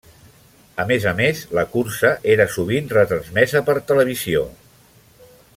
A 0.83 0.85
més 0.91 1.05
a 1.11 1.13
més, 1.19 1.41
la 1.59 1.65
cursa 1.75 2.11
era 2.37 2.49
sovint 2.57 2.91
retransmesa 2.97 3.65
per 3.71 3.79
televisió. 3.93 4.47